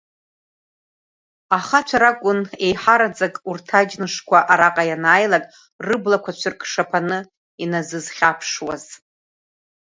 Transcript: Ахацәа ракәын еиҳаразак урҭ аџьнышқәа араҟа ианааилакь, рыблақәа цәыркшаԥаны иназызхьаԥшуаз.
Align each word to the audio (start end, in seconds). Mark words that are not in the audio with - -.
Ахацәа 1.57 1.97
ракәын 2.01 2.39
еиҳаразак 2.65 3.35
урҭ 3.49 3.67
аџьнышқәа 3.79 4.37
араҟа 4.51 4.83
ианааилакь, 4.89 5.49
рыблақәа 5.87 6.31
цәыркшаԥаны 6.39 7.19
иназызхьаԥшуаз. 7.63 8.83